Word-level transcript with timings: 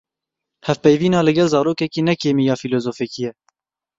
Hevpeyvîna 0.67 1.19
li 1.23 1.31
gel 1.37 1.49
zarokekî, 1.55 2.01
ne 2.07 2.13
kêmî 2.21 2.43
ya 2.49 2.55
fîlozofekî 2.61 3.21
ye. 3.25 3.31